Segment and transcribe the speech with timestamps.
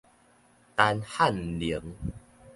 [0.75, 1.95] 陳漢玲